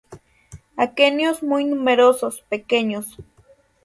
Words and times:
Aquenios 0.77 1.43
muy 1.43 1.63
numerosos, 1.63 2.41
pequeños. 2.49 3.17